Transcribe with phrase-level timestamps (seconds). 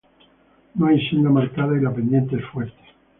[0.73, 2.81] No hay senda marcada y la pendiente es fuerte.